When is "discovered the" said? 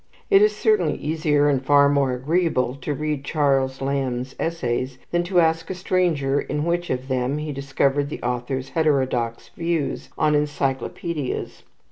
7.51-8.23